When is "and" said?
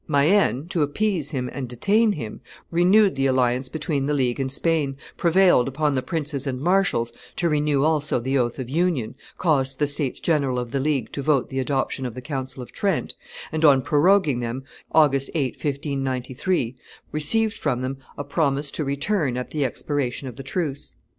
1.53-1.69, 4.39-4.51, 6.47-6.59, 13.51-13.63